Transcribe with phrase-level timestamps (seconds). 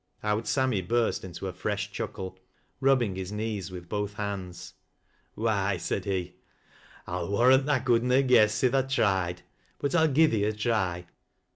[0.23, 2.39] Owd Sammy burst into a fresh chuckle,
[2.79, 4.73] rubbing hie knees with both hands."
[5.35, 6.37] Why," said he,"
[7.05, 9.43] I'll warrant tha could na guess i' tha tried,
[9.77, 11.05] but I'll gi'e thee a try.